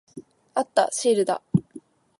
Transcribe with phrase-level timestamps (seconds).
[0.55, 0.89] あった。
[0.91, 1.43] シールだ。